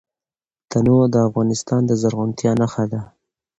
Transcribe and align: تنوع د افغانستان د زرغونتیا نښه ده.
تنوع 0.71 1.03
د 1.11 1.15
افغانستان 1.27 1.81
د 1.85 1.91
زرغونتیا 2.01 2.51
نښه 2.61 2.85
ده. 2.91 3.01